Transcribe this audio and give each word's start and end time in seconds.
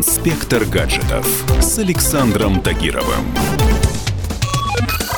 Инспектор 0.00 0.64
гаджетов 0.64 1.26
с 1.60 1.78
Александром 1.78 2.62
Тагировым. 2.62 3.22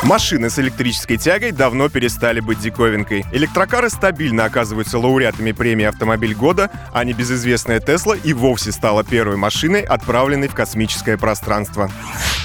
Машины 0.02 0.50
с 0.50 0.58
электрической 0.58 1.18
тягой 1.18 1.52
давно 1.52 1.88
перестали 1.88 2.40
быть 2.40 2.58
диковинкой. 2.58 3.24
Электрокары 3.30 3.90
стабильно 3.90 4.44
оказываются 4.44 4.98
лауреатами 4.98 5.52
премии 5.52 5.84
«Автомобиль 5.84 6.34
года», 6.34 6.68
а 6.92 7.04
небезызвестная 7.04 7.78
Тесла 7.78 8.16
и 8.16 8.32
вовсе 8.32 8.72
стала 8.72 9.04
первой 9.04 9.36
машиной, 9.36 9.82
отправленной 9.82 10.48
в 10.48 10.54
космическое 10.54 11.16
пространство. 11.16 11.88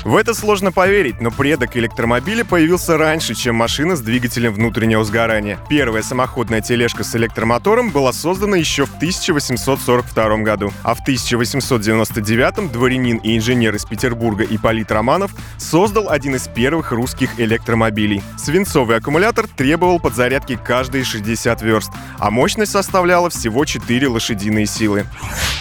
В 0.04 0.16
это 0.16 0.34
сложно 0.34 0.72
поверить, 0.72 1.22
но 1.22 1.32
предок 1.32 1.76
электромобиля 1.76 2.46
появился 2.46 2.98
раньше, 2.98 3.36
чем 3.36 3.56
машина 3.56 3.96
с 3.96 4.02
двигателем 4.02 4.54
внутреннего 4.54 5.04
сгорания. 5.04 5.60
Первая 5.70 6.04
самоходная 6.04 6.62
тележка 6.62 7.04
с 7.04 7.16
электромотором 7.16 7.90
была 7.90 8.14
создана 8.14 8.58
еще 8.58 8.86
в 8.86 8.96
1842 8.96 10.38
году, 10.38 10.72
а 10.84 10.94
в 10.94 11.02
1899 11.02 12.72
дворянин 12.72 13.18
и 13.18 13.38
инженер 13.38 13.76
из 13.76 13.86
Петербурга 13.86 14.44
Ипполит 14.44 14.92
Романов 14.92 15.32
создал 15.58 16.10
один 16.10 16.36
из 16.36 16.48
первых 16.48 16.92
русских 16.92 17.40
электромобилей. 17.40 18.22
Свинцовый 18.38 18.98
аккумулятор 18.98 19.48
требовал 19.48 20.00
подзарядки 20.00 20.58
каждые 20.64 21.04
60 21.04 21.62
верст, 21.62 21.92
а 22.20 22.32
мощность 22.32 22.72
составляла 22.72 23.30
всего 23.30 23.66
4 23.66 24.08
лошадиные 24.08 24.68
силы. 24.68 25.06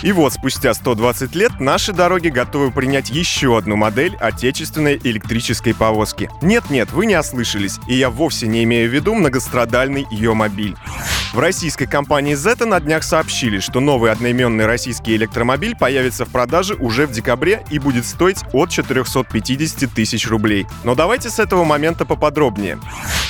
И 0.03 0.13
вот 0.13 0.35
спустя 0.35 0.75
120 0.75 1.35
лет 1.35 1.59
наши 1.59 1.93
дороги 1.93 2.29
готовы 2.29 2.71
принять 2.71 3.11
еще 3.11 3.57
одну 3.57 3.77
модель 3.77 4.17
отечественной 4.27 4.97
электрической 5.03 5.75
повозки. 5.75 6.31
Нет-нет, 6.43 6.93
вы 6.93 7.07
не 7.07 7.19
ослышались, 7.19 7.79
и 7.89 7.95
я 7.95 8.11
вовсе 8.11 8.47
не 8.47 8.65
имею 8.65 8.91
в 8.91 8.95
виду 8.95 9.15
многострадальный 9.15 10.07
ее 10.11 10.35
мобиль. 10.35 10.77
В 11.33 11.39
российской 11.39 11.87
компании 11.87 12.35
Zeta 12.35 12.65
на 12.65 12.81
днях 12.81 13.03
сообщили, 13.03 13.61
что 13.61 13.81
новый 13.81 14.11
одноименный 14.11 14.67
российский 14.67 15.17
электромобиль 15.17 15.77
появится 15.77 16.25
в 16.25 16.31
продаже 16.31 16.75
уже 16.75 17.07
в 17.07 17.13
декабре 17.13 17.65
и 17.71 17.79
будет 17.79 18.07
стоить 18.07 18.39
от 18.53 18.71
450 18.71 19.91
тысяч 19.93 20.29
рублей. 20.29 20.67
Но 20.85 20.95
давайте 20.95 21.29
с 21.31 21.39
этого 21.39 21.65
момента 21.65 22.05
поподробнее. 22.05 22.79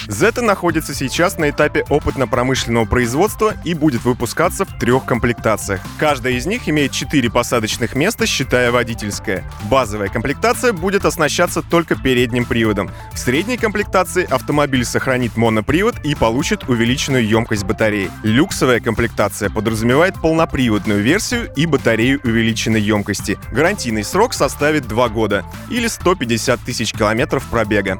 Zeta 0.08 0.40
находится 0.40 0.94
сейчас 0.94 1.36
на 1.36 1.50
этапе 1.50 1.84
опытно-промышленного 1.88 2.84
производства 2.84 3.54
и 3.64 3.74
будет 3.74 4.04
выпускаться 4.04 4.64
в 4.64 4.78
трех 4.78 5.04
комплектациях. 5.04 5.80
Каждая 5.98 6.34
из 6.34 6.46
них 6.46 6.68
имеет 6.68 6.92
4 6.92 7.30
посадочных 7.30 7.94
места, 7.94 8.26
считая 8.26 8.70
водительское. 8.70 9.44
Базовая 9.64 10.08
комплектация 10.08 10.72
будет 10.72 11.04
оснащаться 11.04 11.62
только 11.62 11.96
передним 11.96 12.44
приводом. 12.44 12.90
В 13.12 13.18
средней 13.18 13.56
комплектации 13.56 14.24
автомобиль 14.24 14.84
сохранит 14.84 15.36
монопривод 15.36 15.96
и 16.04 16.14
получит 16.14 16.68
увеличенную 16.68 17.26
емкость 17.26 17.64
батареи. 17.64 18.10
Люксовая 18.22 18.80
комплектация 18.80 19.50
подразумевает 19.50 20.14
полноприводную 20.20 21.02
версию 21.02 21.50
и 21.56 21.66
батарею 21.66 22.20
увеличенной 22.22 22.80
емкости. 22.80 23.38
Гарантийный 23.50 24.04
срок 24.04 24.34
составит 24.34 24.86
2 24.86 25.08
года 25.08 25.44
или 25.68 25.88
150 25.88 26.60
тысяч 26.60 26.92
километров 26.92 27.44
пробега. 27.50 27.98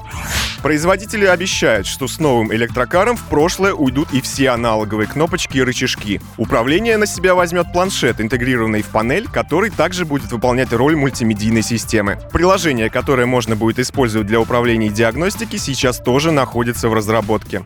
Производители 0.62 1.25
обещают, 1.27 1.87
что 1.87 2.09
с 2.09 2.19
новым 2.19 2.53
электрокаром 2.53 3.17
в 3.17 3.23
прошлое 3.25 3.73
уйдут 3.73 4.12
и 4.12 4.21
все 4.21 4.51
аналоговые 4.51 5.07
кнопочки 5.07 5.59
и 5.59 5.63
рычажки. 5.63 6.21
Управление 6.37 6.97
на 6.97 7.07
себя 7.07 7.35
возьмет 7.35 7.73
планшет, 7.73 8.21
интегрированный 8.21 8.83
в 8.83 8.89
панель, 8.89 9.29
который 9.29 9.71
также 9.71 10.05
будет 10.05 10.33
выполнять 10.33 10.73
роль 10.73 10.97
мультимедийной 10.97 11.63
системы. 11.63 12.19
Приложение, 12.33 12.91
которое 12.91 13.27
можно 13.27 13.57
будет 13.57 13.79
использовать 13.79 14.27
для 14.27 14.41
управления 14.41 14.89
и 14.89 14.91
диагностики, 14.91 15.57
сейчас 15.57 15.98
тоже 15.98 16.33
находится 16.33 16.89
в 16.89 16.95
разработке. 16.95 17.65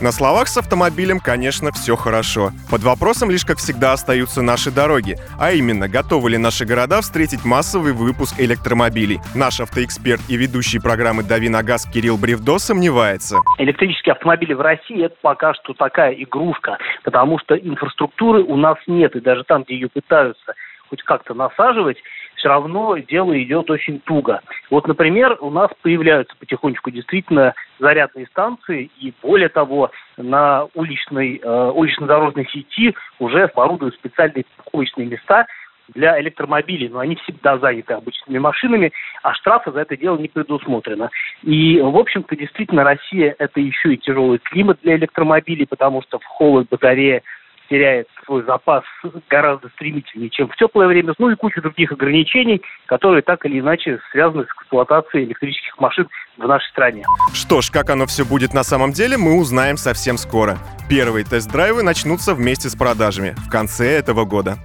На 0.00 0.12
словах 0.12 0.46
с 0.46 0.56
автомобилем, 0.56 1.18
конечно, 1.18 1.72
все 1.72 1.96
хорошо. 1.96 2.50
Под 2.70 2.84
вопросом 2.84 3.32
лишь, 3.32 3.44
как 3.44 3.58
всегда, 3.58 3.94
остаются 3.94 4.42
наши 4.42 4.70
дороги, 4.70 5.16
а 5.40 5.50
именно, 5.50 5.88
готовы 5.88 6.30
ли 6.30 6.38
наши 6.38 6.64
города 6.64 7.00
встретить 7.00 7.44
массовый 7.44 7.92
выпуск 7.92 8.38
электромобилей. 8.38 9.18
Наш 9.34 9.58
автоэксперт 9.58 10.20
и 10.28 10.36
ведущий 10.36 10.78
программы 10.78 11.24
«Дави 11.24 11.48
на 11.48 11.64
газ» 11.64 11.84
Кирилл 11.92 12.16
Бревдо 12.16 12.58
сомневается. 12.58 13.38
Электрические 13.58 14.12
автомобили 14.12 14.54
в 14.54 14.60
России– 14.60 15.04
это 15.06 15.16
пока 15.20 15.52
что 15.54 15.74
такая 15.74 16.12
игрушка, 16.12 16.78
потому 17.02 17.40
что 17.40 17.56
инфраструктуры 17.56 18.44
у 18.44 18.56
нас 18.56 18.78
нет, 18.86 19.16
и 19.16 19.20
даже 19.20 19.42
там, 19.42 19.64
где 19.64 19.74
ее 19.74 19.88
пытаются 19.88 20.54
хоть 20.88 21.02
как-то 21.02 21.34
насаживать, 21.34 21.98
все 22.38 22.48
равно 22.48 22.96
дело 22.96 23.40
идет 23.42 23.70
очень 23.70 24.00
туго. 24.00 24.40
Вот, 24.70 24.86
например, 24.86 25.36
у 25.40 25.50
нас 25.50 25.70
появляются 25.82 26.34
потихонечку 26.38 26.90
действительно 26.90 27.54
зарядные 27.78 28.26
станции, 28.26 28.90
и 28.98 29.12
более 29.22 29.48
того, 29.48 29.90
на 30.16 30.66
уличной, 30.74 31.40
э, 31.42 31.70
улично-дорожной 31.74 32.46
сети 32.46 32.94
уже 33.18 33.44
оборудуют 33.44 33.94
специальные 33.96 34.44
парковочные 34.56 35.06
места 35.06 35.46
для 35.94 36.20
электромобилей, 36.20 36.88
но 36.88 37.00
они 37.00 37.16
всегда 37.16 37.58
заняты 37.58 37.94
обычными 37.94 38.38
машинами, 38.38 38.92
а 39.22 39.34
штрафа 39.34 39.72
за 39.72 39.80
это 39.80 39.96
дело 39.96 40.18
не 40.18 40.28
предусмотрено. 40.28 41.10
И, 41.42 41.80
в 41.80 41.96
общем-то, 41.96 42.36
действительно, 42.36 42.84
Россия– 42.84 43.34
это 43.38 43.60
еще 43.60 43.94
и 43.94 43.98
тяжелый 43.98 44.38
климат 44.38 44.78
для 44.82 44.96
электромобилей, 44.96 45.66
потому 45.66 46.02
что 46.02 46.18
в 46.18 46.24
холод 46.24 46.68
батарея 46.70 47.22
теряет 47.68 48.08
свой 48.24 48.44
запас 48.44 48.84
гораздо 49.28 49.68
стремительнее, 49.70 50.30
чем 50.30 50.48
в 50.48 50.56
теплое 50.56 50.86
время, 50.86 51.14
ну 51.18 51.30
и 51.30 51.36
куча 51.36 51.60
других 51.60 51.92
ограничений, 51.92 52.62
которые 52.86 53.22
так 53.22 53.44
или 53.46 53.60
иначе 53.60 53.98
связаны 54.10 54.44
с 54.44 54.48
эксплуатацией 54.48 55.24
электрических 55.24 55.78
машин 55.78 56.08
в 56.36 56.46
нашей 56.46 56.68
стране. 56.70 57.04
Что 57.32 57.60
ж, 57.60 57.70
как 57.70 57.90
оно 57.90 58.06
все 58.06 58.24
будет 58.24 58.54
на 58.54 58.62
самом 58.62 58.92
деле, 58.92 59.16
мы 59.16 59.38
узнаем 59.38 59.76
совсем 59.76 60.16
скоро. 60.16 60.58
Первые 60.88 61.24
тест-драйвы 61.24 61.82
начнутся 61.82 62.34
вместе 62.34 62.68
с 62.68 62.76
продажами 62.76 63.34
в 63.46 63.50
конце 63.50 63.98
этого 63.98 64.24
года. 64.24 64.56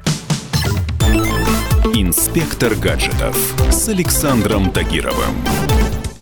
Инспектор 1.96 2.72
гаджетов 2.76 3.36
с 3.72 3.90
Александром 3.90 4.72
Тагировым. 4.72 5.83